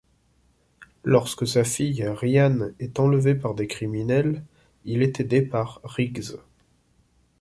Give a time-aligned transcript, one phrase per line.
[1.03, 4.43] Lorsque sa fille Rianne est enlevée par des criminels,
[4.83, 6.37] il est aidé par Riggs.